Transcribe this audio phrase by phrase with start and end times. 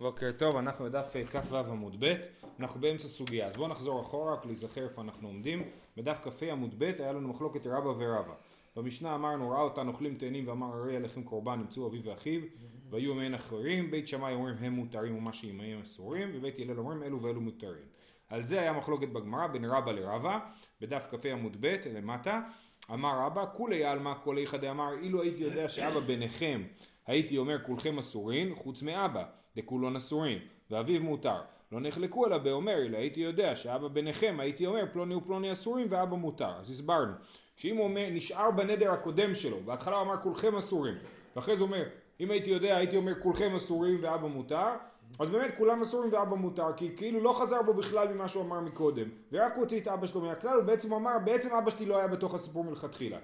[0.00, 2.14] בוקר טוב, אנחנו בדף כ"ו עמוד ב',
[2.60, 5.62] אנחנו באמצע סוגיה, אז בואו נחזור אחורה רק להיזכר איפה אנחנו עומדים.
[5.96, 8.34] בדף כ"ה עמוד ב' היה לנו מחלוקת רבא ורבא.
[8.76, 12.40] במשנה אמרנו ראה אותן אוכלים תאנים ואמר הרי עליכם קורבן נמצאו אביו ואחיו
[12.90, 17.22] והיו מעין אחרים, בית שמאי אומרים הם מותרים ומה שעמהם אסורים ובית הלל אומרים אלו
[17.22, 17.84] ואלו מותרים.
[18.28, 20.38] על זה היה מחלוקת בגמרא בין רבא לרבא,
[20.80, 22.40] בדף כ"ה עמוד ב' למטה,
[22.92, 26.62] אמר רבא כולי עלמא כל איכא דאמר אילו הייתי יודע שאבא ביניכם
[27.06, 29.24] הייתי אומר כולכם אסורים חוץ מאבא
[29.58, 30.38] דכולון אסורים
[30.70, 31.36] ואביו מותר.
[31.72, 36.16] לא נחלקו אלא באומר אלא הייתי יודע שאבא ביניכם הייתי אומר פלוני ופלוני אסורים ואבא
[36.16, 36.52] מותר.
[36.60, 37.12] אז הסברנו
[37.58, 40.94] שאם הוא אומר נשאר בנדר הקודם שלו בהתחלה הוא אמר כולכם אסורים
[41.36, 41.84] ואחרי זה אומר
[42.20, 44.68] אם הייתי יודע הייתי אומר כולכם אסורים ואבא מותר
[45.18, 48.60] אז באמת כולם אסורים ואבא מותר כי כאילו לא חזר בו בכלל ממה שהוא אמר
[48.60, 52.34] מקודם ורק הוציא את אבא שלו מהכלל ובעצם אמר בעצם אבא שלי לא היה בתוך
[52.34, 53.18] הסיפור מלכתחילה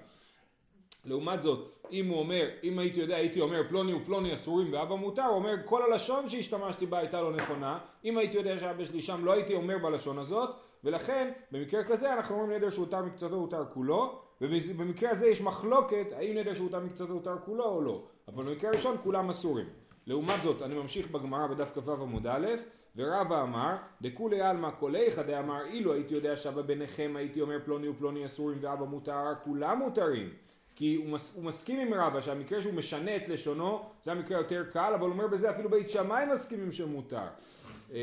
[1.05, 5.25] לעומת זאת, אם הוא אומר, אם הייתי יודע, הייתי אומר פלוני ופלוני אסורים ואבא מותר,
[5.25, 9.25] הוא אומר כל הלשון שהשתמשתי בה הייתה לא נכונה, אם הייתי יודע שאבא שלי שם
[9.25, 10.49] לא הייתי אומר בלשון הזאת,
[10.83, 16.37] ולכן במקרה כזה אנחנו אומרים נדר שהותר מקצתו הותר כולו, ובמקרה הזה יש מחלוקת האם
[16.37, 19.65] נדר שהותר מקצתו הותר כולו או לא, אבל במקרה הראשון כולם אסורים.
[20.07, 22.47] לעומת זאת, אני ממשיך בגמרא בדף כ"ו עמוד א',
[22.95, 28.25] ורבא אמר, דכולי עלמא איכא דאמר אילו הייתי יודע שאבא ביניכם הייתי אומר פלוני ופלוני
[28.25, 30.29] אסורים ואבא מותר, כולם מותרים.
[30.75, 34.63] כי הוא, מס, הוא מסכים עם רבא שהמקרה שהוא משנה את לשונו זה המקרה יותר
[34.71, 37.17] קל אבל הוא אומר בזה אפילו בית שמאי מסכימים שמותר.
[37.93, 37.97] אה,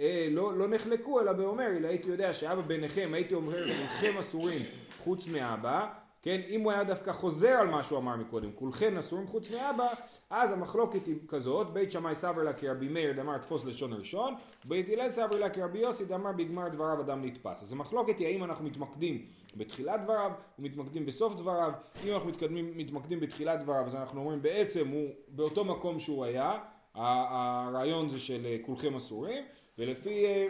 [0.00, 4.62] אה, לא, לא נחלקו אלא באומר אלא הייתי יודע שאבא ביניכם הייתי אומר כולכם אסורים
[4.98, 5.86] חוץ מאבא.
[6.24, 9.86] כן אם הוא היה דווקא חוזר על מה שהוא אמר מקודם כולכם אסורים חוץ מאבא
[10.30, 14.86] אז המחלוקת היא כזאת בית שמאי סבר לה כרבי מאיר דאמר תפוס לשון ראשון בית
[14.88, 18.64] הלל סבר לה כרבי יוסי דאמר בגמר דבריו אדם נתפס אז המחלוקת היא האם אנחנו
[18.64, 19.26] מתמקדים
[19.56, 21.72] בתחילת דבריו ומתמקדים בסוף דבריו.
[22.04, 26.58] אם אנחנו מתקדמים, מתמקדים בתחילת דבריו אז אנחנו אומרים בעצם הוא באותו מקום שהוא היה,
[26.94, 29.44] הרעיון זה של אה, כולכם אסורים,
[29.78, 30.46] ולפי אה,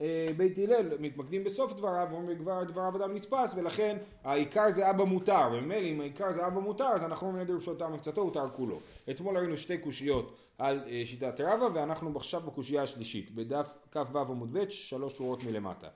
[0.00, 5.04] אה, בית הלל מתמקדים בסוף דבריו ואומרים כבר דבריו אדם נתפס ולכן העיקר זה אבא
[5.04, 8.78] מותר וממילא אם העיקר זה אבא מותר אז אנחנו אומרים נדר שותם מקצתו הותר כולו.
[9.10, 14.70] אתמול ראינו שתי קושיות על שיטת רבא ואנחנו עכשיו בקושייה השלישית בדף כ"ו עמוד ב'
[14.70, 15.88] שלוש שורות מלמטה.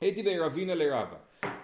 [0.00, 1.16] הייתי ורבינה לרבה.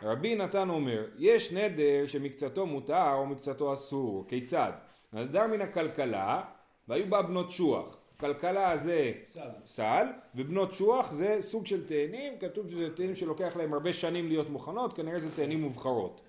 [0.02, 4.72] רבי נתן אומר, יש נדר שמקצתו מותר או מקצתו אסור, כיצד?
[5.12, 6.42] נדר מן הכלכלה
[6.88, 7.98] והיו בה בנות שוח.
[8.20, 9.48] כלכלה זה סל.
[9.64, 14.50] סל, ובנות שוח זה סוג של תאנים, כתוב שזה תאנים שלוקח להם הרבה שנים להיות
[14.50, 16.20] מוכנות, כנראה זה תאנים מובחרות.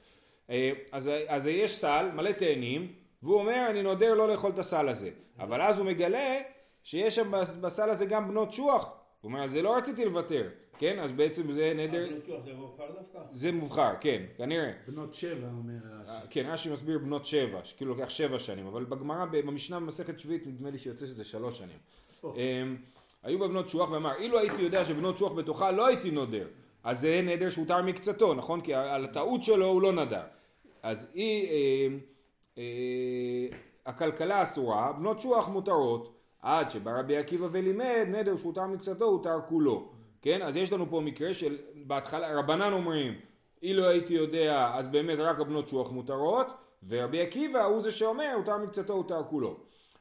[0.50, 2.94] אה, אז, אז יש סל, מלא תאנים,
[3.24, 5.09] והוא אומר אני נודר לא לאכול את הסל הזה.
[5.39, 6.39] אבל אז הוא מגלה
[6.84, 7.31] שיש שם
[7.62, 8.94] בסל הזה גם בנות שוח.
[9.22, 10.50] הוא אומר על זה לא רציתי לוותר.
[10.78, 12.06] כן, אז בעצם זה נדר...
[12.06, 13.20] אה, זה מובחר דווקא?
[13.32, 14.72] זה מובחר, כן, כנראה.
[14.88, 16.12] בנות שבע, אומר רש"י.
[16.12, 20.48] אה, כן, רש"י מסביר בנות שבע, שכאילו לוקח שבע שנים, אבל בגמרא, במשנה במסכת שביעית,
[20.48, 21.78] נדמה לי שיוצא שזה שלוש שנים.
[22.24, 22.78] אמ,
[23.24, 26.48] היו בה בנות שוח ואמר, אילו הייתי יודע שבנות שוח בתוכה לא הייתי נודר,
[26.84, 28.62] אז זה נדר שהותר מקצתו, נכון?
[28.62, 30.24] כי על הטעות שלו הוא לא נדר.
[30.84, 32.00] אז היא, אמ,
[32.58, 32.64] אה,
[33.86, 39.97] הכלכלה אסורה, בנות שוח מותרות, עד שבא רבי עקיבא ולימד, נדר שהותר מקצתו הותר כולו.
[40.22, 40.42] כן?
[40.42, 43.14] אז יש לנו פה מקרה של בהתחלה, רבנן אומרים
[43.64, 46.48] אילו הייתי יודע אז באמת רק הבנות שוח מותרות
[46.88, 49.58] ורבי עקיבא הוא זה שאומר הותר מקצתו הותר כולו.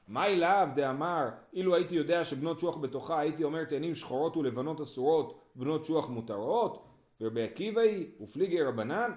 [0.08, 5.42] מה אליו דאמר אילו הייתי יודע שבנות שוח בתוכה הייתי אומר תאנים שחורות ולבנות אסורות
[5.54, 6.84] בנות שוח מותרות
[7.20, 9.10] ורבי עקיבא היא ופליגי רבנן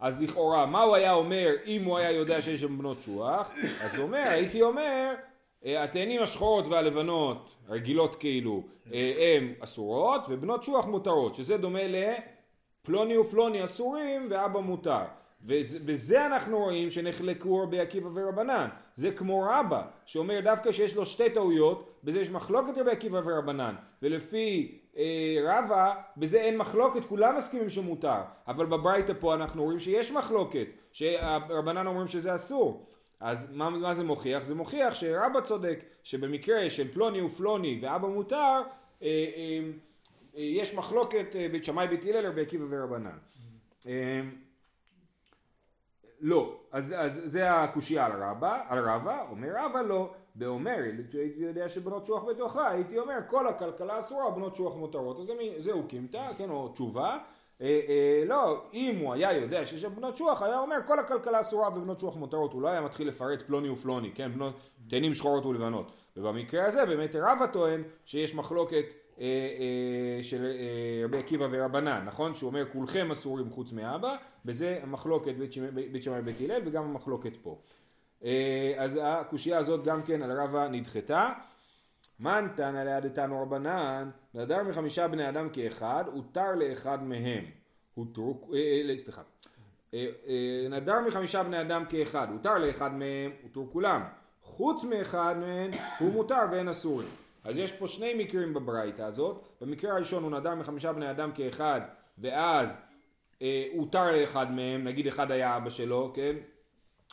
[0.00, 3.50] אז לכאורה מה הוא היה אומר אם הוא היה יודע שיש שם בנות שוח
[3.84, 5.14] אז הוא אומר הייתי אומר
[5.64, 8.62] התאנים השחורות והלבנות רגילות כאילו
[8.92, 15.02] אה, הן אסורות ובנות שוח מותרות שזה דומה לפלוני ופלוני אסורים ואבא מותר.
[15.44, 18.68] ובזה אנחנו רואים שנחלקו רבי עקיבא ורבנן.
[18.96, 23.74] זה כמו רבא שאומר דווקא שיש לו שתי טעויות בזה יש מחלוקת רבי עקיבא ורבנן.
[24.02, 28.20] ולפי אה, רבא בזה אין מחלוקת כולם מסכימים שמותר.
[28.48, 32.86] אבל בברייתא פה אנחנו רואים שיש מחלוקת שרבנן אומרים שזה אסור
[33.20, 34.44] אז מה, מה זה מוכיח?
[34.44, 38.62] זה מוכיח שרבא צודק שבמקרה של פלוני ופלוני ואבא מותר אה,
[39.02, 39.60] אה,
[40.36, 43.18] אה, יש מחלוקת אה, בית שמאי בית הלל רבי עקיבא ורבנן.
[43.86, 44.20] אה,
[46.20, 50.76] לא, אז, אז זה הקושייה על רבא, על רבא, אומר רבא לא, באומר,
[51.12, 55.88] הייתי יודע שבנות שוח בתוכה, הייתי אומר כל הכלכלה אסורה, בנות שוח מותרות, אז זהו
[55.88, 57.18] קימתא, כן, או תשובה,
[57.60, 61.40] אה, אה, לא, אם הוא היה יודע שיש שם בנות שוח, היה אומר כל הכלכלה
[61.40, 64.54] אסורה ובנות שוח מותרות, הוא לא היה מתחיל לפרט פלוני ופלוני, כן, בנות,
[64.88, 65.92] תאנים שחורות ולבנות.
[66.16, 68.84] ובמקרה הזה באמת רבא טוען שיש מחלוקת
[69.20, 72.34] אה, אה, של אה, רבי עקיבא ורבנן, נכון?
[72.34, 75.34] שהוא אומר כולכם אסורים חוץ מאבא, בזה המחלוקת
[75.92, 77.58] בית שמאי ובית הלל וגם המחלוקת פה.
[78.24, 81.32] אה, אז הקושייה הזאת גם כן על רבא נדחתה.
[82.20, 87.44] מן תנא לידתנו רבנן, נדר מחמישה בני אדם כאחד, הותר לאחד מהם.
[87.94, 89.22] הותרו, אה, אה, סליחה.
[89.94, 90.06] אה,
[90.70, 94.02] נדר מחמישה בני אדם כאחד, הותר לאחד מהם, הותרו כולם.
[94.42, 97.08] חוץ מאחד מהם הוא מותר ואין אסורים.
[97.44, 99.44] אז יש פה שני מקרים בברייתא הזאת.
[99.60, 101.80] במקרה הראשון הוא נדר מחמישה בני אדם כאחד,
[102.18, 102.74] ואז
[103.72, 106.36] הותר לאחד מהם, נגיד אחד היה אבא שלו, כן?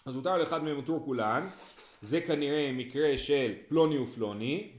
[0.05, 1.47] אז הותר לאחד מהם הותר כולן.
[2.01, 4.71] זה כנראה מקרה של פלוני ופלוני.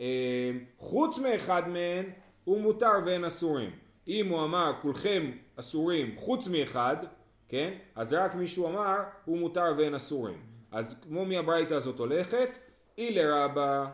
[0.00, 2.10] אה, חוץ מאחד מהם
[2.44, 3.70] הוא מותר ואין אסורים.
[4.08, 6.96] אם הוא אמר כולכם אסורים חוץ מאחד,
[7.48, 7.74] כן?
[7.94, 10.38] אז רק מישהו אמר הוא מותר ואין אסורים.
[10.72, 12.48] אז כמו מי הברייתא הזאת הולכת?
[12.98, 13.86] אילה רבא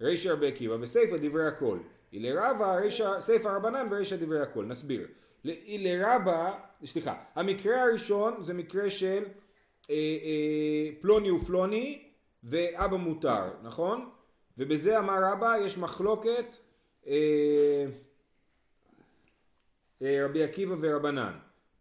[0.00, 1.78] רישא רבי עקיבא וסיפא דברי הכל.
[2.12, 2.78] אילה רבא
[3.20, 4.64] סיפא רבנן ורישא דברי הכל.
[4.64, 5.06] נסביר.
[5.44, 6.52] אילה רבא,
[6.84, 9.24] סליחה, המקרה הראשון זה מקרה של
[9.90, 12.02] אה, אה, פלוני ופלוני
[12.44, 14.10] ואבא מותר, נכון?
[14.60, 16.54] ובזה אמר רבא יש מחלוקת
[17.06, 17.86] אה,
[20.02, 21.32] אה, רבי עקיבא ורבנן,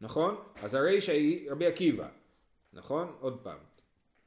[0.02, 0.36] נכון?
[0.62, 2.08] אז הרישא היא רבי עקיבא,
[2.74, 3.12] נכון?
[3.20, 3.58] עוד פעם.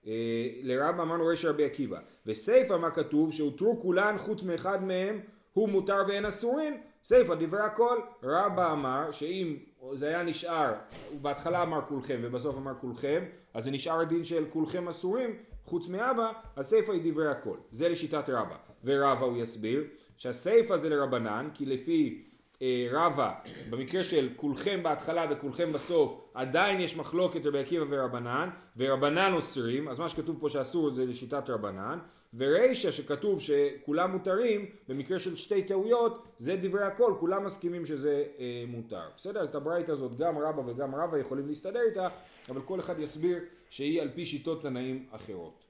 [0.06, 2.00] אה, לרבא אמרנו רישא רבי עקיבא.
[2.26, 3.32] וסיפא מה כתוב?
[3.32, 5.20] שהותרו כולן חוץ מאחד מהם
[5.52, 6.80] הוא מותר ואין אסורים.
[7.04, 7.98] סיפא דברי הכל.
[8.22, 9.56] רבא אמר שאם
[9.94, 10.72] זה היה נשאר,
[11.10, 15.88] הוא בהתחלה אמר כולכם ובסוף אמר כולכם, אז זה נשאר הדין של כולכם אסורים חוץ
[15.88, 17.56] מאבא, אז סיפא היא דברי הכל.
[17.70, 18.56] זה לשיטת רבא.
[18.84, 19.84] ורבא הוא יסביר
[20.16, 22.24] שהסיפא זה לרבנן, כי לפי
[22.62, 23.32] אה, רבא,
[23.70, 29.98] במקרה של כולכם בהתחלה וכולכם בסוף, עדיין יש מחלוקת רבי עקיבא ורבנן, ורבנן אוסרים, אז
[29.98, 31.98] מה שכתוב פה שאסור זה לשיטת רבנן,
[32.34, 38.64] ורישא שכתוב שכולם מותרים, במקרה של שתי טעויות, זה דברי הכל, כולם מסכימים שזה אה,
[38.66, 39.08] מותר.
[39.16, 39.40] בסדר?
[39.40, 42.08] אז את הברייתא הזאת גם רבא וגם רבא יכולים להסתדר איתה,
[42.48, 43.38] אבל כל אחד יסביר
[43.70, 45.64] שהיא על פי שיטות תנאים אחרות.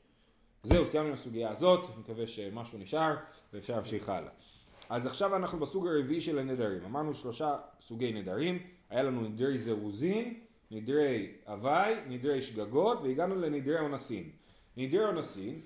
[0.63, 3.15] זהו, סיימנו עם הסוגיה הזאת, אני מקווה שמשהו נשאר
[3.53, 4.31] ואפשר להמשיך הלאה.
[4.91, 6.85] אז עכשיו אנחנו בסוג הרביעי של הנדרים.
[6.85, 8.59] אמרנו שלושה סוגי נדרים,
[8.91, 14.31] היה לנו נדרי זירוזין, נדרי הוואי, נדרי שגגות, והגענו לנדרי אונסין.
[14.77, 15.61] נדרי אונסין,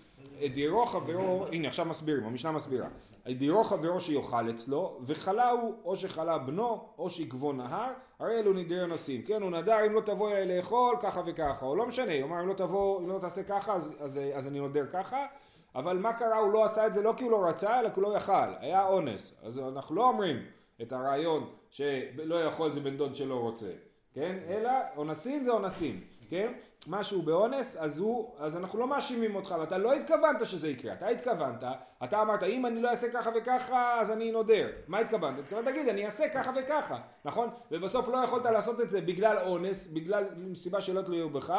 [0.55, 2.89] דירו חברו, הנה עכשיו מסבירים, המשנה מסבירה.
[3.27, 8.83] דירו חברו שיאכל אצלו, וחלה הוא, או שחלה בנו, או שיקבו נהר, הרי אלו נדרי
[8.83, 9.23] אונסין.
[9.27, 12.41] כן, הוא נדר אם לא תבוא אליי לאכול, ככה וככה, או לא משנה, הוא אמר
[12.41, 15.27] אם לא תבוא, אם לא תעשה ככה, אז, אז, אז אני נודר ככה.
[15.75, 16.39] אבל מה קרה?
[16.39, 18.33] הוא לא עשה את זה לא כי הוא לא רצה, אלא כי הוא לא יכל.
[18.61, 19.35] היה אונס.
[19.43, 20.37] אז אנחנו לא אומרים
[20.83, 23.71] את הרעיון שלא יכול זה בן דוד שלא רוצה,
[24.15, 24.39] כן?
[24.49, 26.53] אלא אונסים זה אונסים, כן?
[26.87, 31.09] משהו באונס, אז, הוא, אז אנחנו לא מאשימים אותך, ואתה לא התכוונת שזה יקרה, אתה
[31.09, 31.65] התכוונת,
[32.05, 35.39] אתה אמרת אם אני לא אעשה ככה וככה אז אני נודר, מה התכוונת?
[35.39, 37.49] התכוונת להגיד אני אעשה ככה וככה, נכון?
[37.71, 40.25] ובסוף לא יכולת לעשות את זה בגלל אונס, בגלל
[40.55, 41.55] סיבה שלא תלויה בך,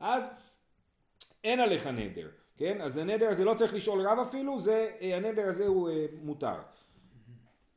[0.00, 0.28] אז
[1.44, 2.80] אין עליך נדר, כן?
[2.80, 6.54] אז הנדר הזה לא צריך לשאול רב אפילו, זה, אה, הנדר הזה הוא אה, מותר.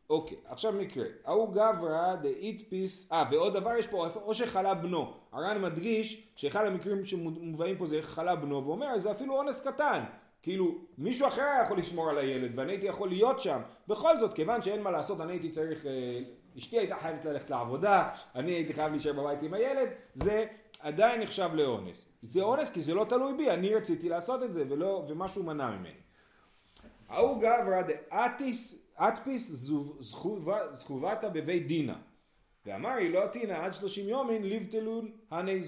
[0.09, 1.05] אוקיי, עכשיו מקרה.
[1.25, 5.13] ההוא גברא דאיתפיס, אה ועוד דבר יש פה, או שחלה בנו.
[5.31, 10.03] הר"ן מדגיש שאחד המקרים שמובאים פה זה חלה בנו, ואומר זה אפילו אונס קטן.
[10.41, 13.59] כאילו מישהו אחר היה יכול לשמור על הילד ואני הייתי יכול להיות שם.
[13.87, 16.19] בכל זאת, כיוון שאין מה לעשות, אני הייתי צריך, אה,
[16.57, 20.45] אשתי הייתה חייבת ללכת לעבודה, אני הייתי חייב להישאר בבית עם הילד, זה
[20.79, 22.09] עדיין נחשב לאונס.
[22.23, 25.71] זה אונס כי זה לא תלוי בי, אני רציתי לעשות את זה ולא, ומשהו מנע
[25.71, 25.89] ממני.
[27.09, 28.82] ההוא גברא דאטיס
[30.73, 31.95] זכובתא בבית דינה.
[32.65, 35.61] ואמר היא לא תינא עד שלושים יומין ליבטלון הני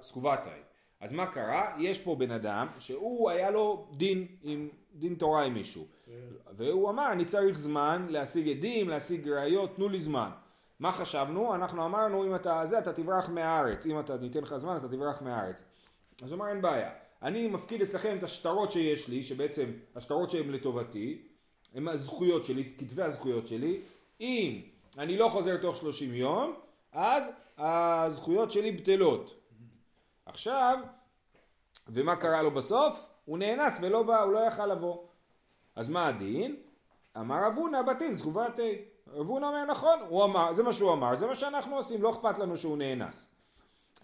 [0.00, 0.60] זכובתאי.
[1.00, 1.76] אז מה קרה?
[1.78, 5.86] יש פה בן אדם שהוא היה לו דין עם דין תורה עם מישהו.
[6.06, 6.12] כן.
[6.56, 10.30] והוא אמר אני צריך זמן להשיג עדים, להשיג ראיות, תנו לי זמן.
[10.78, 11.54] מה חשבנו?
[11.54, 15.22] אנחנו אמרנו אם אתה זה אתה תברח מהארץ, אם אתה ניתן לך זמן אתה תברח
[15.22, 15.62] מהארץ.
[16.22, 16.90] אז הוא אמר אין בעיה,
[17.22, 19.64] אני מפקיד אצלכם את השטרות שיש לי, שבעצם
[19.96, 21.22] השטרות שהן לטובתי,
[21.74, 23.80] הם הזכויות שלי, כתבי הזכויות שלי,
[24.20, 24.60] אם
[24.98, 26.54] אני לא חוזר תוך 30 יום,
[26.92, 27.24] אז
[27.58, 29.34] הזכויות שלי בטלות.
[30.26, 30.78] עכשיו,
[31.88, 33.10] ומה קרה לו בסוף?
[33.24, 34.98] הוא נאנס ולא בא, הוא לא יכל לבוא.
[35.76, 36.56] אז מה הדין?
[37.16, 38.76] אמר אבונה בטיל זכובתי.
[39.20, 42.38] אבונה אומר נכון, הוא אמר, זה מה שהוא אמר, זה מה שאנחנו עושים, לא אכפת
[42.38, 43.34] לנו שהוא נאנס.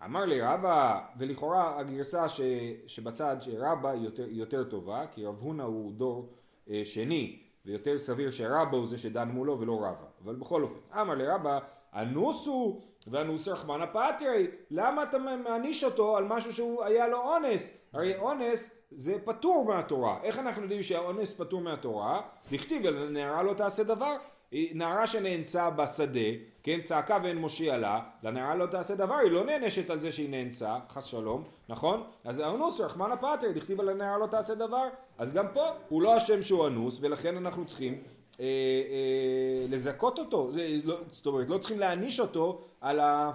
[0.04, 2.40] אמר לי רבא, ולכאורה הגרסה ש,
[2.86, 6.28] שבצד שרבא יותר, יותר טובה, כי רב הונא הוא דור
[6.70, 7.38] אה, שני,
[7.70, 10.06] ויותר סביר שרבא הוא זה שדן מולו ולא רבא.
[10.24, 11.58] אבל בכל אופן, אמר לי רבא,
[11.94, 17.76] אנוסו ואנוס רחמנא פטרי, למה אתה מעניש אותו על משהו שהוא היה לו אונס?
[17.92, 20.18] הרי אונס זה פטור מהתורה.
[20.22, 22.20] איך אנחנו יודעים שהאונס פטור מהתורה?
[22.52, 24.16] דכתיב נערה לא תעשה דבר.
[24.52, 26.30] נערה שנאנסה בשדה,
[26.62, 30.30] כן, צעקה ואין מושיע לה, לנערה לא תעשה דבר, היא לא נענשת על זה שהיא
[30.30, 32.02] נאנסה, חס שלום, נכון?
[32.25, 34.88] אז האנוס רחמנא פטר, דכתיב על הנערה לא תעשה דבר,
[35.19, 37.95] אז גם פה הוא לא אשם שהוא אנוס, ולכן אנחנו צריכים
[38.40, 40.50] אה, אה, לזכות אותו,
[40.85, 43.33] לא, זאת אומרת, לא צריכים להעניש אותו על, ה,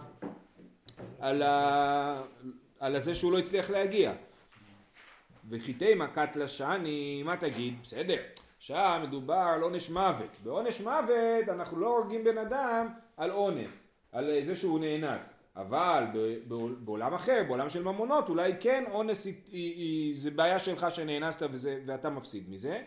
[1.20, 2.22] על, ה,
[2.80, 4.14] על זה שהוא לא הצליח להגיע.
[5.50, 7.82] וחיטי מכת לשני, מה תגיד?
[7.82, 8.22] בסדר,
[8.60, 10.30] שם מדובר על עונש מוות.
[10.44, 12.88] בעונש מוות אנחנו לא הורגים בן אדם
[13.18, 15.34] על אונס, על זה שהוא נאנס.
[15.56, 16.04] אבל
[16.80, 21.48] בעולם אחר, בעולם של ממונות, אולי כן אונס היא, היא, היא, זה בעיה שלך שנאנסת
[21.52, 22.82] וזה, ואתה מפסיד מזה.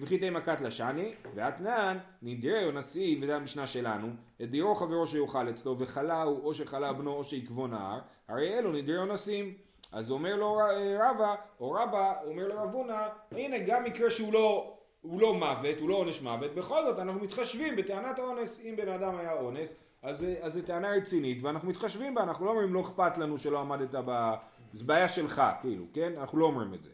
[0.00, 4.08] וכי תהיה מכת לשני, ואתנן נדירי אונסים, וזה המשנה שלנו,
[4.42, 8.72] את דירו חברו שיאכל אצלו, וכלה הוא או שכלה בנו או שיקבו נהר, הרי אלו
[8.72, 9.54] נדירי אונסים.
[9.92, 10.60] אז אומר לו
[11.00, 15.88] רבא, או רבא, אומר לרב הונא, הנה גם מקרה שהוא לא, הוא לא מוות, הוא
[15.88, 20.26] לא עונש מוות, בכל זאת אנחנו מתחשבים בטענת האונס, אם בן אדם היה אונס, אז
[20.46, 24.34] זו טענה רצינית ואנחנו מתחשבים בה, אנחנו לא אומרים לא אכפת לנו שלא עמדת ב...
[24.72, 26.12] זה בעיה שלך, כאילו, כן?
[26.18, 26.90] אנחנו לא אומרים את זה.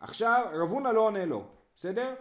[0.00, 1.44] עכשיו, רב הונא לא עונה לו,
[1.76, 2.14] בסדר?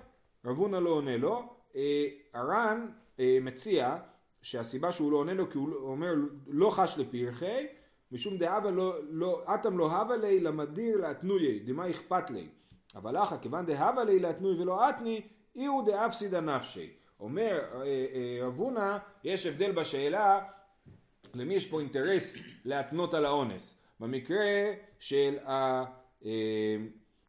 [0.45, 1.43] רב הונא לא עונה לו,
[1.75, 2.87] אה, הר"ן
[3.19, 3.97] אה, מציע
[4.41, 6.13] שהסיבה שהוא לא עונה לו כי הוא אומר
[6.47, 7.67] לא חש לפרחי
[8.11, 12.47] משום דהבה לא, לא, אטם לא הווה לי למדיר להתנויי, דמה אכפת לי.
[12.95, 15.21] אבל אחא, כיוון דהבה לי להתנוי ולא אתני,
[15.55, 16.89] אי הוא דאפסידא נפשי.
[17.19, 20.39] אומר אה, אה, רב הונא, יש הבדל בשאלה
[21.33, 23.77] למי יש פה אינטרס להתנות על האונס.
[23.99, 25.37] במקרה של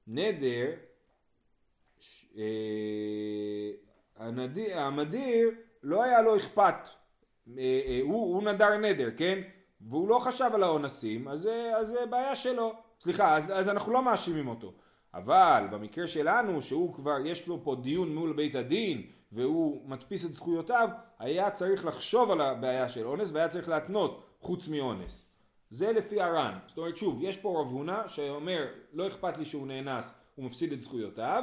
[0.07, 0.71] הנדר,
[2.37, 2.43] אה,
[4.75, 5.51] המדיר
[5.83, 6.89] לא היה לו אכפת,
[7.47, 9.43] הוא, הוא נדר נדר, כן?
[9.89, 11.49] והוא לא חשב על האונסים, אז
[11.83, 12.73] זה בעיה שלו.
[13.01, 14.73] סליחה, אז, אז אנחנו לא מאשימים אותו.
[15.15, 20.35] אבל במקרה שלנו, שהוא כבר, יש לו פה דיון מול בית הדין, והוא מדפיס את
[20.35, 25.29] זכויותיו, היה צריך לחשוב על הבעיה של אונס, והיה צריך להתנות חוץ מאונס.
[25.71, 26.59] זה לפי הר"ן.
[26.69, 30.73] זאת אומרת, שוב, יש פה רב הונא שאומר, לא אכפת לי שהוא נאנס, הוא מפסיד
[30.73, 31.43] את זכויותיו.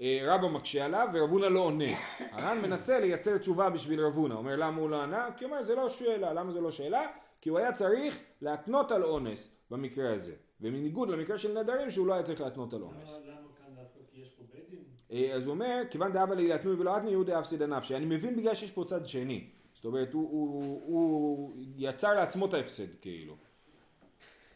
[0.00, 1.84] אה, רבא מקשה עליו ורב הונא לא עונה.
[2.32, 4.34] הר"ן מנסה לייצר תשובה בשביל רב הונא.
[4.34, 5.28] אומר למה הוא לא ענה?
[5.36, 6.32] כי הוא אומר זה לא שאלה.
[6.32, 7.06] למה זה לא שאלה?
[7.42, 10.34] כי הוא היה צריך להתנות על אונס במקרה הזה.
[10.60, 13.08] ובניגוד למקרה של נדרים שהוא לא היה צריך להתנות על אונס.
[13.08, 14.00] למה כאן דווקא?
[14.12, 14.84] כי יש פה בית דין?
[15.12, 17.96] אה, אז הוא אומר, כיוון דאבה לי להתנוי ולא אתני יהודי אפסיד הנפשי.
[17.96, 19.48] אני מבין בגלל שיש פה צד שני.
[19.74, 23.36] זאת אומרת, הוא, הוא, הוא יצר לעצמו את ההפסד כאילו.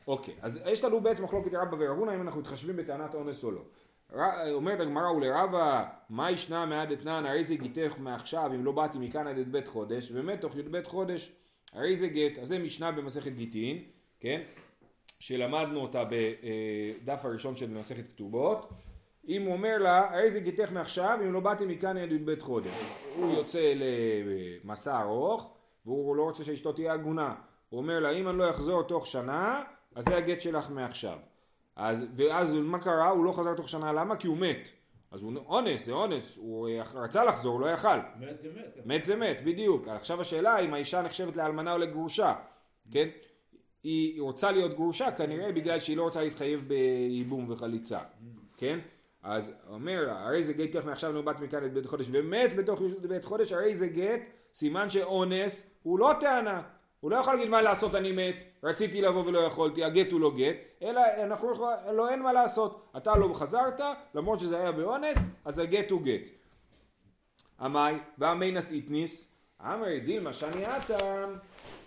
[0.09, 3.62] אוקיי, אז יש לנו בעצם מחלוקת רבא ורבונה אם אנחנו מתחשבים בטענת אונס או לא.
[4.52, 9.26] אומרת הגמרא ולרבא, מה ישנה מעד אתנן, הרי זה גיתך מעכשיו אם לא באתי מכאן
[9.26, 11.33] עד את בית חודש, באמת תוך י"ב חודש
[11.73, 13.83] הרי זה גט, אז זה משנה במסכת גיטין,
[14.21, 14.43] כן?
[15.21, 18.69] שלמדנו אותה בדף הראשון של מסכת כתובות.
[19.29, 22.85] אם הוא אומר לה, הרי זה גיתך מעכשיו, אם לא באתי מכאן עד י"ב חודש.
[23.17, 23.75] הוא יוצא
[24.65, 25.57] למסע ארוך,
[25.87, 27.35] והוא לא רוצה שאשתו תהיה עגונה.
[27.69, 29.63] הוא אומר לה, אם אני לא אחזור תוך שנה,
[29.95, 31.19] אז זה הגט שלך מעכשיו.
[31.77, 33.09] אז, ואז מה קרה?
[33.09, 34.17] הוא לא חזר תוך שנה, למה?
[34.17, 34.71] כי הוא מת.
[35.11, 37.99] אז הוא אונס, זה אונס, הוא רצה לחזור, הוא לא יכל.
[38.21, 38.87] מת זה מת.
[38.87, 39.89] מת זה מת, בדיוק.
[39.89, 42.35] עכשיו השאלה אם האישה נחשבת לאלמנה או לגרושה,
[42.91, 43.09] כן?
[43.83, 47.99] היא רוצה להיות גרושה כנראה בגלל שהיא לא רוצה להתחייב בייבום וחליצה,
[48.57, 48.79] כן?
[49.23, 53.25] אז אומר, הרי זה גט תכף מעכשיו נאבט מכאן את בית חודש ומת בתוך בית
[53.25, 54.21] חודש, הרי זה גט,
[54.55, 56.63] סימן שאונס הוא לא טענה,
[57.00, 60.33] הוא לא יכול להגיד מה לעשות אני מת, רציתי לבוא ולא יכולתי, הגט הוא לא
[60.37, 61.53] גט, אלא אנחנו
[61.93, 63.81] לא אין מה לעשות, אתה לא חזרת,
[64.15, 66.31] למרות שזה היה באונס, אז הגט הוא גט.
[67.61, 71.35] עמי, ואמינס איתניס, אמרי דילמה שאני אטם,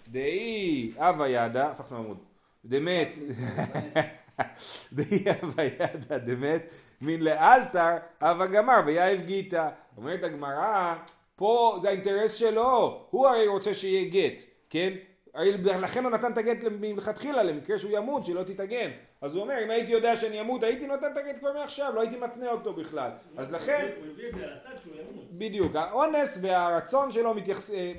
[0.08, 2.18] דאי אבה ידה, הפכנו עמוד,
[2.66, 3.08] דמת,
[4.94, 6.62] דאי אבה ידה דמת,
[7.02, 9.70] מן לאלתר אבה גמר ויאיב גיתא.
[9.98, 10.96] אומרת הגמרא,
[11.36, 14.94] פה זה האינטרס שלו, הוא הרי רוצה שיהיה גט, כן?
[15.64, 18.90] לכן הוא נתן את הגט מלכתחילה, למקרה שהוא ימות, שלא תתאגן.
[19.22, 22.02] אז הוא אומר, אם הייתי יודע שאני אמות, הייתי נותן את הגט כבר מעכשיו, לא
[22.02, 23.12] הייתי מתנה אותו בכלל.
[23.38, 23.90] אז לכן...
[23.98, 25.26] הוא הביא את זה על הצד שהוא ימות.
[25.32, 25.76] בדיוק.
[25.76, 27.96] האונס והרצון שלו מתייחסים...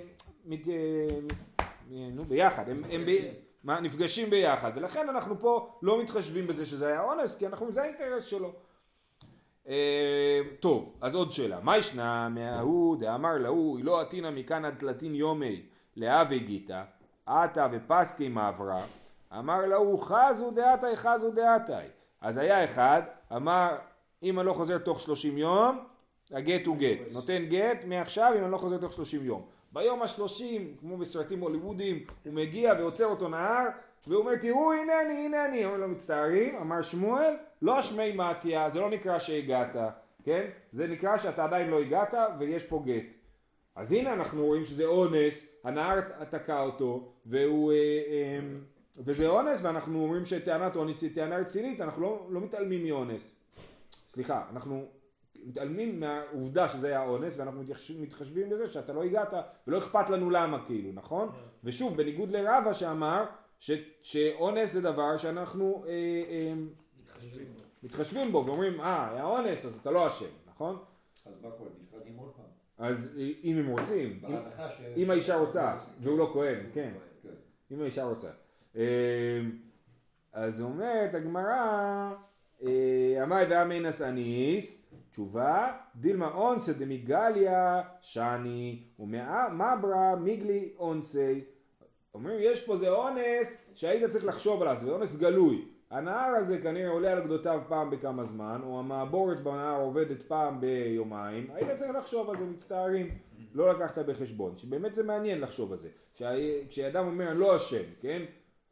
[0.53, 2.69] אה, נו, ביחד.
[2.69, 3.11] הם, הם ב...
[3.65, 4.73] מה, נפגשים ביחד.
[4.75, 8.53] ולכן אנחנו פה לא מתחשבים בזה שזה היה אונס, כי אנחנו, זה האינטרס שלו.
[9.69, 11.61] אה, טוב, אז עוד שאלה.
[11.61, 15.63] מה ישנה מההוא דאמר להוא, היא לא עתינא מכאן עד תלתין יומי
[15.97, 16.83] להווה גיתא
[17.27, 18.83] עתה ופסקי מעברה,
[19.39, 21.73] אמר להוא חזו דעתי חזו דעתי.
[22.21, 23.03] אז היה אחד,
[23.37, 23.77] אמר
[24.23, 25.79] אם אני לא חוזר תוך שלושים יום,
[26.33, 26.99] הגט הוא גט.
[27.13, 29.43] נותן גט מעכשיו אם אני לא חוזר תוך שלושים יום.
[29.73, 33.67] ביום השלושים, כמו בסרטים הוליוודיים, הוא מגיע ועוצר אותו נהר,
[34.07, 38.91] והוא אומר תראו הנני הנני, אומר לו מצטערים, אמר שמואל, לא שמי מתיה, זה לא
[38.91, 39.77] נקרא שהגעת?
[40.25, 40.47] כן?
[40.73, 43.15] זה נקרא שאתה עדיין לא הגעת ויש פה גט.
[43.77, 46.01] אז הנה אנחנו רואים שזה אונס, הנער
[46.31, 48.41] תקע אותו, והוא, אה, אה,
[48.97, 53.33] וזה אונס, ואנחנו אומרים שטענת אונס היא טענה רצינית, אנחנו לא, לא מתעלמים מאונס.
[54.09, 54.85] סליחה, אנחנו
[55.45, 59.33] מתעלמים מהעובדה שזה היה אונס, ואנחנו מתחש- מתחשבים בזה שאתה לא הגעת,
[59.67, 61.29] ולא אכפת לנו למה כאילו, נכון?
[61.65, 63.25] ושוב, בניגוד לרבא שאמר
[63.61, 63.71] ש,
[64.03, 65.93] שאונס זה דבר שאנחנו אה,
[66.31, 66.53] אה,
[67.83, 70.79] מתחשבים בו, ואומרים, אה, היה אונס, אז אתה לא אשם, נכון?
[71.27, 71.71] אז מה קורה?
[72.81, 72.97] אז
[73.45, 74.21] אם הם רוצים,
[74.97, 77.29] אם- האישה רוצה, והוא לא כהן, כן, כן.
[77.75, 78.29] אם האישה רוצה.
[78.77, 79.41] אה,
[80.33, 82.13] אז אומרת הגמרא,
[82.63, 91.45] אה, אמאי ואמינס אניס, תשובה, דילמה אונסה דמיגליה שאני, ומברה מיגלי אונסי.
[92.15, 95.65] אומרים יש פה זה אונס שהיית צריך לחשוב עליו, זה אונס גלוי.
[95.91, 101.47] הנהר הזה כנראה עולה על גדותיו פעם בכמה זמן, או המעבורת בנהר עובדת פעם ביומיים,
[101.55, 103.19] היית צריך לחשוב על זה, מצטערים,
[103.55, 105.89] לא לקחת בחשבון, שבאמת זה מעניין לחשוב על זה,
[106.69, 108.23] כשאדם אומר לא אשם, כן?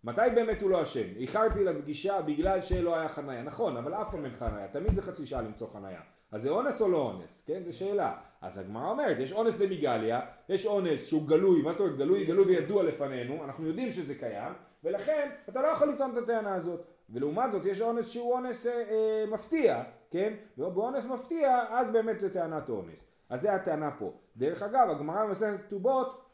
[0.05, 1.07] מתי באמת הוא לא אשם?
[1.17, 5.27] איחרתי לפגישה בגלל שלא היה חניה, נכון, אבל אף פעם אין חניה, תמיד זה חצי
[5.27, 6.01] שעה למצוא חניה.
[6.33, 7.45] אז זה אונס או לא אונס?
[7.47, 8.17] כן, זו שאלה.
[8.41, 12.25] אז הגמרא אומרת, יש אונס דמיגליה, יש אונס שהוא גלוי, מה זאת אומרת גלוי?
[12.25, 14.53] גלוי וידוע לפנינו, אנחנו יודעים שזה קיים,
[14.85, 16.98] ולכן אתה לא יכול לטעון את הטענה הזאת.
[17.11, 20.35] ולעומת זאת יש אונס שהוא אונס אה, אה, מפתיע, כן?
[20.59, 23.05] ובאונס מפתיע, אז באמת זה טענת אונס.
[23.29, 24.13] אז זה הטענה פה.
[24.37, 26.25] דרך אגב, הגמרא במסכת כתובות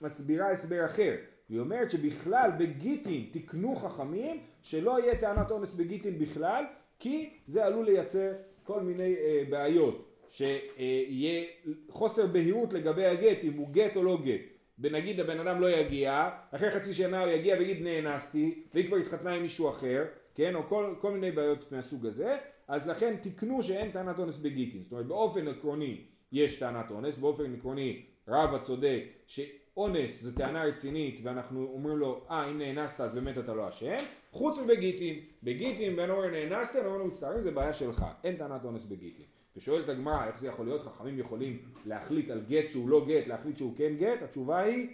[0.00, 1.14] מסבירה הסבר אחר.
[1.48, 6.64] היא אומרת שבכלל בגיטין תיקנו חכמים שלא יהיה טענת אונס בגיטין בכלל,
[6.98, 8.32] כי זה עלול לייצר
[8.64, 10.06] כל מיני אה, בעיות.
[10.30, 11.44] שיהיה
[11.88, 14.40] חוסר בהירות לגבי הגט, אם הוא גט או לא גט.
[14.78, 19.32] נגיד הבן אדם לא יגיע, אחרי חצי שנה הוא יגיע ויגיד נאנסתי, והיא כבר התחתנה
[19.32, 22.36] עם מישהו אחר, כן, או כל, כל מיני בעיות מהסוג הזה,
[22.68, 24.82] אז לכן תיקנו שאין טענת אונס בגיטין.
[24.82, 31.20] זאת אומרת באופן עקרוני יש טענת אונס, באופן עקרוני רב הצודק שאונס זה טענה רצינית
[31.22, 33.96] ואנחנו אומרים לו אה אם נאנסת אז באמת אתה לא אשם,
[34.32, 38.84] חוץ מבגיטין, בגיטין בן אומר נאנסת, אומרים לו מצטערים זה בעיה שלך, אין טענת אונס
[38.84, 39.26] בגיטין.
[39.56, 43.58] ושואלת הגמרא איך זה יכול להיות, חכמים יכולים להחליט על גט שהוא לא גט, להחליט
[43.58, 44.88] שהוא כן גט, התשובה היא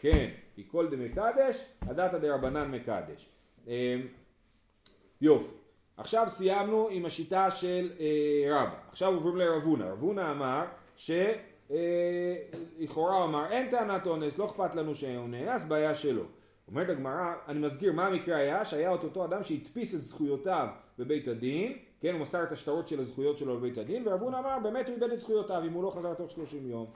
[0.00, 3.28] כן, כי כל דמקדש, הדתא דרבנן מקדש.
[5.22, 5.54] יופי.
[5.96, 8.06] עכשיו סיימנו עם השיטה של אה,
[8.50, 8.74] רבא.
[8.90, 9.84] עכשיו עוברים לרב הונא.
[9.84, 10.64] רב הונא אמר
[10.96, 11.26] שלכאורה
[13.16, 16.22] הוא אמר אין טענת אונס, לא אכפת לנו שהוא נאנס, בעיה שלו.
[16.68, 21.28] אומרת הגמרא, אני מזכיר מה המקרה היה, שהיה את אותו אדם שהדפיס את זכויותיו בבית
[21.28, 24.88] הדין, כן, הוא מסר את השטרות של הזכויות שלו בבית הדין, ורב הונא אמר באמת
[24.88, 26.86] הוא איבד את זכויותיו אם הוא לא חזר תוך 30 יום.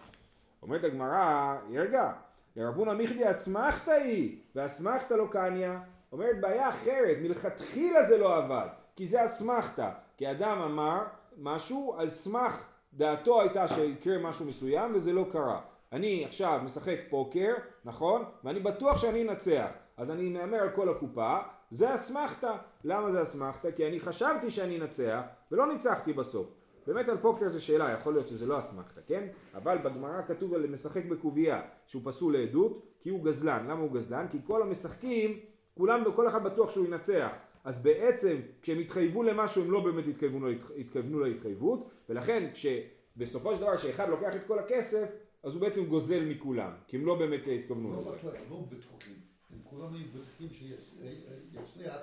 [0.62, 2.12] אומרת הגמרא, רגע,
[2.56, 5.70] לרב הונא מיכדי אסמכתא היא, ואסמכתא לא קניא.
[6.12, 8.66] אומרת בעיה אחרת, מלכתחילה זה לא עבד,
[8.96, 11.02] כי זה אסמכתא, כי אדם אמר
[11.38, 15.60] משהו על סמך דעתו הייתה שיקרה משהו מסוים וזה לא קרה.
[15.92, 18.24] אני עכשיו משחק פוקר, נכון?
[18.44, 19.68] ואני בטוח שאני אנצח.
[19.96, 21.38] אז אני מהמר על כל הקופה,
[21.70, 22.52] זה אסמכתא.
[22.84, 23.70] למה זה אסמכתא?
[23.70, 25.20] כי אני חשבתי שאני אנצח
[25.52, 26.46] ולא ניצחתי בסוף.
[26.86, 29.28] באמת על פוקר זה שאלה, יכול להיות שזה לא אסמכתא, כן?
[29.54, 33.66] אבל בגמרא כתוב על משחק בקובייה שהוא פסול לעדות, כי הוא גזלן.
[33.68, 34.26] למה הוא גזלן?
[34.30, 35.40] כי כל המשחקים,
[35.76, 37.30] כולם, כל אחד בטוח שהוא ינצח.
[37.64, 43.76] אז בעצם כשהם התחייבו למשהו הם לא באמת התכוונו, התכוונו להתחייבות, ולכן כשבסופו של דבר
[43.76, 47.92] שאחד לוקח את כל הכסף, אז הוא בעצם גוזל מכולם, כי הם לא באמת התכוונו
[47.92, 48.10] לא לזה.
[48.10, 49.14] בטוח, לא בטוחים.
[49.50, 51.96] הם כולם היו בטוחים שיצליח.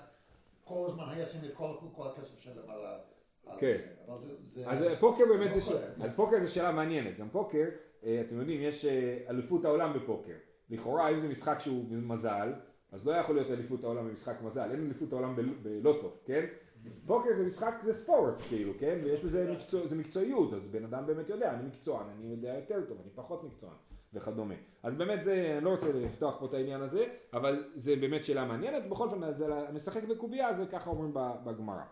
[0.63, 1.53] כל הזמן היה שם את
[1.93, 2.97] כל הכסף שלהם על ה...
[3.59, 3.77] כן.
[4.65, 5.67] אז פוקר באמת לא זה, ש...
[5.67, 5.81] קורה.
[6.01, 7.65] אז פוקר זה שאלה מעניינת, גם פוקר,
[8.03, 10.33] אה, אתם יודעים, יש אה, אליפות העולם בפוקר.
[10.69, 12.53] לכאורה אם זה משחק שהוא מזל,
[12.93, 16.45] אז לא יכול להיות אליפות העולם במשחק מזל, אין אליפות העולם בל- בלוטו, כן?
[17.05, 18.99] פוקר זה משחק, זה ספורט, כאילו, כן?
[19.03, 22.85] ויש בזה מקצוע, זה מקצועיות, אז בן אדם באמת יודע, אני מקצוען, אני יודע יותר
[22.87, 23.73] טוב, אני פחות מקצוען,
[24.13, 24.53] וכדומה.
[24.83, 28.45] אז באמת זה, אני לא רוצה לפתוח פה את העניין הזה, אבל זה באמת שאלה
[28.45, 31.11] מעניינת, בכל אופן, זה משחק בקובייה, זה ככה אומרים
[31.43, 31.83] בגמרא.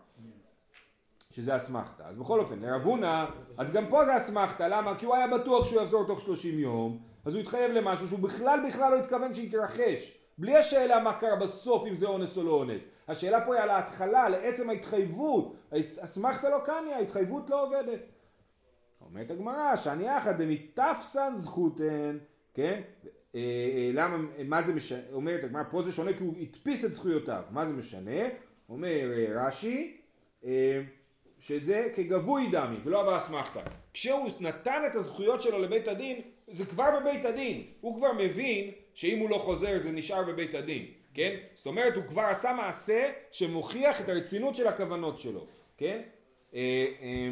[1.30, 2.02] שזה אסמכתא.
[2.02, 3.24] אז בכל אופן, לרב הונא,
[3.58, 4.98] אז גם פה זה אסמכתא, למה?
[4.98, 8.60] כי הוא היה בטוח שהוא יחזור תוך 30 יום, אז הוא התחייב למשהו שהוא בכלל
[8.68, 10.21] בכלל לא התכוון שיתרחש.
[10.38, 12.82] בלי השאלה מה קרה בסוף, אם זה אונס או לא אונס.
[13.08, 15.54] השאלה פה היא על ההתחלה, לעצם ההתחייבות.
[16.04, 18.00] אסמכתא לא קניא, ההתחייבות לא עובדת.
[19.00, 22.18] אומרת הגמרא, שאני יחד דמיתפסן זכותן,
[22.54, 22.80] כן?
[23.34, 25.00] אה, אה, למה, מה זה משנה?
[25.12, 27.42] אומרת הגמרא, פה זה שונה כי הוא הדפיס את זכויותיו.
[27.50, 28.28] מה זה משנה?
[28.68, 29.96] אומר אה, רש"י,
[30.44, 30.82] אה,
[31.38, 33.60] שזה כגבוי דמי ולא באסמכתא.
[33.94, 37.62] כשהוא נתן את הזכויות שלו לבית הדין, זה כבר בבית הדין.
[37.80, 41.36] הוא כבר מבין שאם הוא לא חוזר זה נשאר בבית הדין, כן?
[41.54, 45.44] זאת אומרת הוא כבר עשה מעשה שמוכיח את הרצינות של הכוונות שלו,
[45.76, 46.02] כן?
[46.54, 47.28] אה, אה,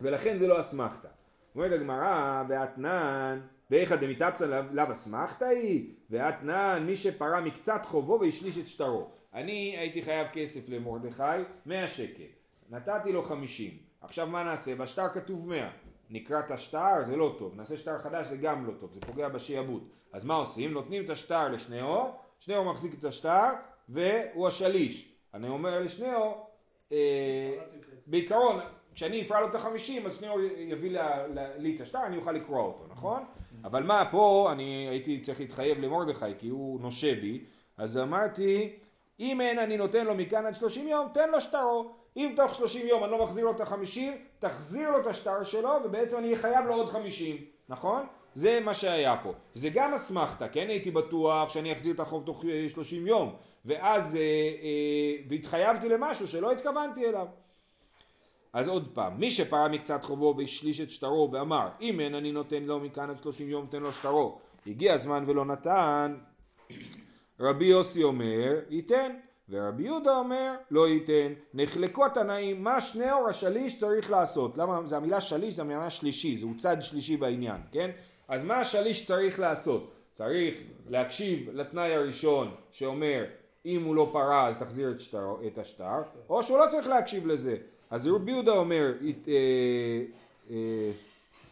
[0.00, 1.08] ולכן זה לא אסמכתה.
[1.54, 8.68] אומרת הגמרא, ואתנן, ואיכא דמיתפסה לאו אסמכתה היא, ואתנן, מי שפרע מקצת חובו והשליש את
[8.68, 9.08] שטרו.
[9.34, 11.22] אני הייתי חייב כסף למרדכי,
[11.66, 12.24] 100 שקל.
[12.70, 13.70] נתתי לו 50.
[14.00, 14.74] עכשיו מה נעשה?
[14.74, 15.70] בשטר כתוב 100.
[16.10, 17.54] נקרא את השטר, זה לא טוב.
[17.56, 18.92] נעשה שטר חדש, זה גם לא טוב.
[18.92, 19.88] זה פוגע בשעבוד.
[20.12, 20.72] אז מה עושים?
[20.72, 23.48] נותנים את השטר לשניאור, שניאור מחזיק את השטר,
[23.88, 25.12] והוא השליש.
[25.34, 26.46] אני אומר לשניאור,
[26.92, 27.58] אה,
[28.06, 28.60] בעיקרון,
[28.94, 30.98] כשאני אפרע לו את החמישים, אז שניאור יביא
[31.58, 33.24] לי את השטר, אני אוכל לקרוע אותו, נכון?
[33.64, 37.44] אבל מה, פה אני הייתי צריך להתחייב למרדכי, כי הוא נושה בי,
[37.76, 38.72] אז אמרתי,
[39.20, 41.90] אם אין אני נותן לו מכאן עד שלושים יום, תן לו שטרו.
[42.16, 45.70] אם תוך שלושים יום אני לא מחזיר לו את החמישים, תחזיר לו את השטר שלו,
[45.84, 47.36] ובעצם אני חייב לו עוד חמישים,
[47.68, 48.06] נכון?
[48.34, 49.32] זה מה שהיה פה.
[49.54, 54.16] זה גם אסמכתה, כן הייתי בטוח שאני אחזיר את החוב תוך אה, 30 יום, ואז,
[54.16, 57.26] אה, אה, והתחייבתי למשהו שלא התכוונתי אליו.
[58.52, 62.62] אז עוד פעם, מי שפרע מקצת חובו והשליש את שטרו ואמר, אם אין אני נותן
[62.62, 64.38] לו מכאן עד 30 יום, תן לו שטרו.
[64.66, 66.16] הגיע הזמן ולא נתן,
[67.40, 69.12] רבי יוסי אומר, ייתן.
[69.50, 71.32] ורבי יהודה אומר, לא ייתן.
[71.54, 74.56] נחלקו התנאים, מה שניאור השליש צריך לעשות?
[74.56, 74.80] למה?
[74.86, 77.90] זה המילה שליש, זה המילה שלישי, זהו צד שלישי בעניין, כן?
[78.28, 79.92] אז מה השליש צריך לעשות?
[80.14, 80.54] צריך
[80.88, 83.24] להקשיב לתנאי הראשון שאומר,
[83.66, 87.26] אם הוא לא פרע אז תחזיר את, שטר, את השטר, או שהוא לא צריך להקשיב
[87.26, 87.56] לזה.
[87.90, 89.34] אז רבי יהודה אומר, ית- אה,
[90.50, 90.90] אה,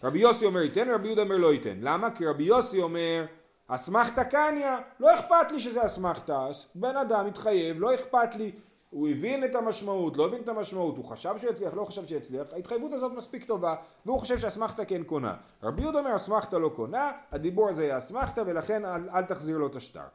[0.04, 1.78] רבי יוסי אומר ייתן, רבי יהודה אומר לא ייתן.
[1.80, 2.10] למה?
[2.10, 3.24] כי רבי יוסי אומר,
[3.68, 8.52] אסמכתא קניא, לא אכפת לי שזה אסמכתא, בן אדם התחייב, לא אכפת לי,
[8.90, 12.46] הוא הבין את המשמעות, לא הבין את המשמעות, הוא חשב שהוא יצליח, לא חשב שיצליח,
[12.52, 13.74] ההתחייבות הזאת מספיק טובה,
[14.06, 15.34] והוא חושב שאסמכתא כן קונה.
[15.62, 19.66] רבי יהודה אומר אסמכתא לא קונה, הדיבור הזה יהיה אסמכתא ולכן אל, אל תחזיר לו
[19.66, 20.06] את השטר.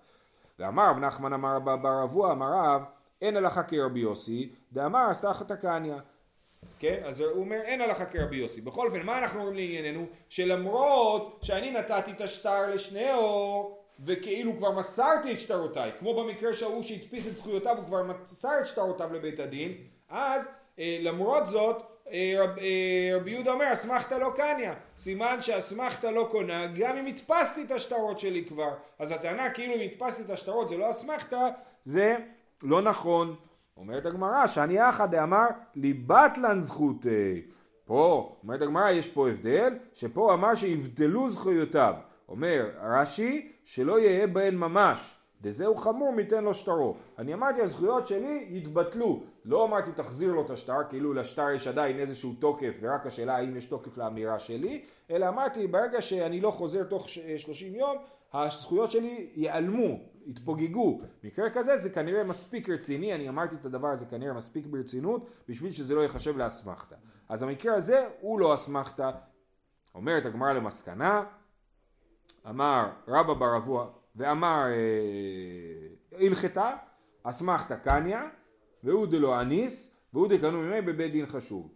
[0.59, 2.81] ואמר רב נחמן אמר בר בר אבוה אמר רב,
[3.21, 5.95] אין הלכה כרבי יוסי, דאמר אסתחתא קניא.
[6.79, 7.01] כן?
[7.05, 8.61] אז הוא אומר אין הלכה כרבי יוסי.
[8.61, 10.05] בכל אופן, מה אנחנו אומרים לענייננו?
[10.29, 17.27] שלמרות שאני נתתי את השטר לשניאור, וכאילו כבר מסרתי את שטרותיי, כמו במקרה שההוא שהדפיס
[17.27, 19.71] את זכויותיו, הוא כבר מסר את שטרותיו לבית הדין,
[20.09, 20.49] אז
[20.79, 21.75] אה, למרות זאת,
[22.11, 24.71] אה, רב, אה, רבי יהודה אומר, אסמכתא לא קניא.
[24.97, 28.73] סימן שאסמכתא לא קונה, גם אם הדפסתי את השטרות שלי כבר.
[28.99, 31.49] אז הטענה כאילו אם הדפסתי את השטרות זה לא אסמכתא,
[31.83, 32.15] זה
[32.63, 33.35] לא נכון.
[33.77, 37.41] אומרת הגמרא, שאני אחא דאמר ליבטלן זכותי.
[37.85, 41.93] פה, אומרת הגמרא, יש פה הבדל, שפה אמר שיבדלו זכויותיו.
[42.29, 45.13] אומר רש"י, שלא יהיה בהן ממש.
[45.41, 46.95] דזהו חמור מיתן לו שטרו.
[47.19, 49.23] אני אמרתי הזכויות שלי יתבטלו.
[49.45, 53.55] לא אמרתי תחזיר לו את השטר, כאילו לשטר יש עדיין איזשהו תוקף, ורק השאלה האם
[53.57, 54.81] יש תוקף לאמירה שלי,
[55.11, 57.97] אלא אמרתי ברגע שאני לא חוזר תוך ש- 30 יום,
[58.33, 61.01] הזכויות שלי ייעלמו, יתפוגגו.
[61.23, 65.71] מקרה כזה זה כנראה מספיק רציני, אני אמרתי את הדבר הזה כנראה מספיק ברצינות, בשביל
[65.71, 66.95] שזה לא ייחשב לאסמכתא.
[67.29, 69.11] אז המקרה הזה הוא לא אסמכתא.
[69.95, 71.23] אומרת הגמרא למסקנה,
[72.49, 76.75] אמר רבא בר אבוה ואמר אה, הלכתה
[77.23, 78.19] אסמכתא קניא
[78.83, 81.71] והוא דלא אניס והוא דקנו ממי בבית דין חשוב.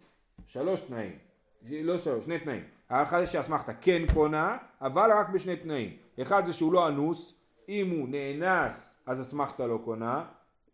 [0.46, 1.18] שלוש תנאים,
[1.62, 2.64] לא שלוש, שני תנאים.
[2.90, 5.96] ההלכה זה שאסמכתא כן קונה, אבל רק בשני תנאים.
[6.22, 10.24] אחד זה שהוא לא אנוס, אם הוא נאנס אז אסמכתא לא קונה.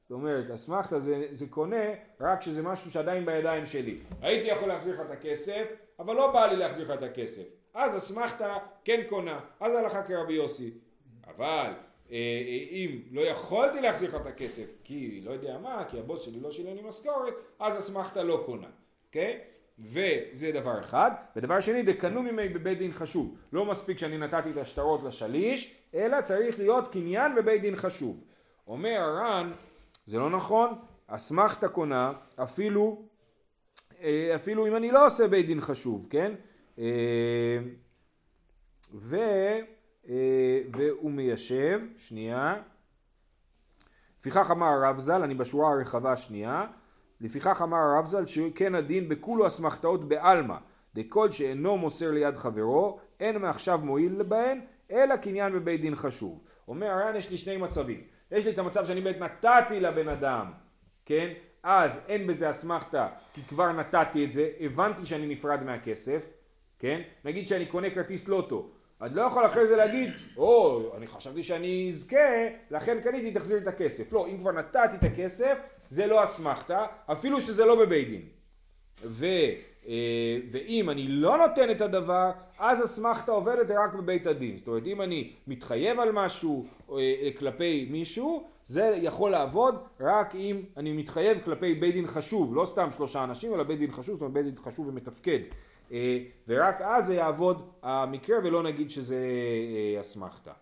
[0.02, 1.84] זאת אומרת, אסמכתא זה, זה קונה
[2.20, 3.98] רק כשזה משהו שעדיין בידיים שלי.
[4.22, 7.42] הייתי יכול להחזיר לך את הכסף, אבל לא בא לי להחזיר לך את הכסף.
[7.74, 10.70] אז אסמכתא כן קונה, אז הלכה כרבי יוסי.
[11.26, 11.72] אבל
[12.10, 16.22] אה, אה, אם לא יכולתי להחזיר לך את הכסף, כי לא יודע מה, כי הבוס
[16.22, 18.68] שלי לא שילם לי משכורת, אז אסמכתא לא קונה,
[19.06, 19.40] אוקיי?
[19.78, 21.10] וזה דבר אחד.
[21.36, 23.36] ודבר שני, דקנו ממי בבית דין חשוב.
[23.52, 28.24] לא מספיק שאני נתתי את השטרות לשליש, אלא צריך להיות קניין בבית דין חשוב.
[28.66, 29.52] אומר הר"ן,
[30.06, 30.74] זה לא נכון,
[31.06, 33.02] אסמכתא קונה, אפילו,
[34.00, 36.32] אה, אפילו אם אני לא עושה בית דין חשוב, כן?
[36.78, 37.58] אה,
[38.94, 39.16] ו,
[40.08, 42.54] אה, והוא מיישב, שנייה,
[44.20, 46.66] לפיכך אמר הרב ז"ל, אני בשורה הרחבה השנייה,
[47.24, 50.56] לפיכך אמר הרב ז"ל שכן הדין בכולו אסמכתאות בעלמא,
[50.94, 54.60] דכל שאינו מוסר ליד חברו, אין מעכשיו מועיל בהן,
[54.90, 56.40] אלא קניין בבית דין חשוב.
[56.68, 60.52] אומר הר"ן יש לי שני מצבים, יש לי את המצב שאני באמת נתתי לבן אדם,
[61.04, 61.32] כן?
[61.62, 66.32] אז אין בזה אסמכתא, כי כבר נתתי את זה, הבנתי שאני נפרד מהכסף,
[66.78, 67.00] כן?
[67.24, 68.70] נגיד שאני קונה כרטיס לוטו,
[69.02, 73.66] אני לא יכול אחרי זה להגיד, או, אני חשבתי שאני אזכה, לכן קניתי, תחזיר את
[73.66, 74.12] הכסף.
[74.12, 75.58] לא, אם כבר נתתי את הכסף,
[75.94, 78.22] זה לא אסמכתא, אפילו שזה לא בבית דין.
[79.04, 79.26] ו,
[79.88, 84.56] אה, ואם אני לא נותן את הדבר, אז אסמכתא עובדת רק בבית הדין.
[84.56, 90.62] זאת אומרת, אם אני מתחייב על משהו אה, כלפי מישהו, זה יכול לעבוד רק אם
[90.76, 94.20] אני מתחייב כלפי בית דין חשוב, לא סתם שלושה אנשים, אלא בית דין חשוב, זאת
[94.20, 95.38] אומרת בית דין חשוב ומתפקד.
[95.92, 100.52] אה, ורק אז זה יעבוד המקרה ולא נגיד שזה אה, אסמכתה.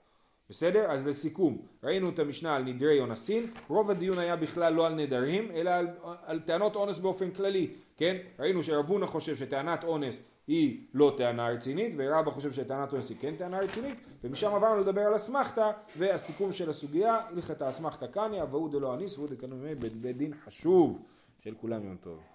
[0.52, 0.90] בסדר?
[0.90, 5.50] אז לסיכום, ראינו את המשנה על נדרי אונסין, רוב הדיון היה בכלל לא על נדרים,
[5.50, 5.88] אלא על,
[6.26, 8.16] על טענות אונס באופן כללי, כן?
[8.38, 13.16] ראינו שרב הונא חושב שטענת אונס היא לא טענה רצינית, ורבא חושב שטענת אונס היא
[13.20, 18.70] כן טענה רצינית, ומשם עברנו לדבר על אסמכתה, והסיכום של הסוגיה, הלכת האסמכתה קניה, והוא
[18.70, 21.02] דלא אניס, והוא דקנומי בית דין חשוב,
[21.44, 22.31] של כולם יום טוב.